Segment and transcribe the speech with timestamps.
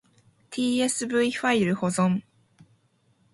[0.51, 2.23] tsv ファイル保存